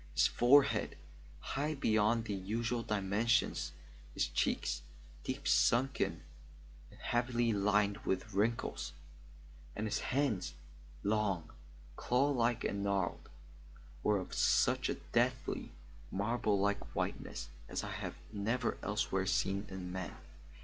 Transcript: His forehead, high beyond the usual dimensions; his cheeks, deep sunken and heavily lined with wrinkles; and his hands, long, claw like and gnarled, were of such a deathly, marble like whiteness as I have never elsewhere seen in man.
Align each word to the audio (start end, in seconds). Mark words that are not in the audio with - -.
His 0.15 0.25
forehead, 0.25 0.97
high 1.41 1.75
beyond 1.75 2.25
the 2.25 2.33
usual 2.33 2.81
dimensions; 2.81 3.71
his 4.15 4.27
cheeks, 4.27 4.81
deep 5.23 5.47
sunken 5.47 6.23
and 6.89 6.99
heavily 6.99 7.53
lined 7.53 7.97
with 7.97 8.33
wrinkles; 8.33 8.93
and 9.75 9.85
his 9.85 9.99
hands, 9.99 10.55
long, 11.03 11.51
claw 11.97 12.31
like 12.31 12.63
and 12.63 12.83
gnarled, 12.83 13.29
were 14.01 14.17
of 14.17 14.33
such 14.33 14.89
a 14.89 14.95
deathly, 14.95 15.69
marble 16.09 16.57
like 16.59 16.95
whiteness 16.95 17.49
as 17.69 17.83
I 17.83 17.91
have 17.91 18.15
never 18.33 18.79
elsewhere 18.81 19.27
seen 19.27 19.67
in 19.69 19.91
man. 19.91 20.17